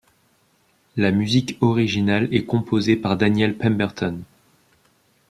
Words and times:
La 0.97 1.11
musique 1.11 1.59
originale 1.61 2.27
est 2.33 2.45
composée 2.45 2.95
par 2.95 3.17
Daniel 3.17 3.55
Pemberton. 3.55 4.21